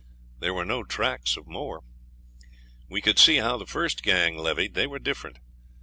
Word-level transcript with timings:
There 0.39 0.55
were 0.55 0.65
no 0.65 0.83
tracks 0.83 1.37
of 1.37 1.45
more. 1.45 1.83
We 2.89 3.01
could 3.01 3.19
see 3.19 3.35
how 3.35 3.57
the 3.57 3.67
first 3.67 4.01
gang 4.01 4.35
levied; 4.35 4.73
they 4.73 4.87
were 4.87 4.97
different. 4.97 5.37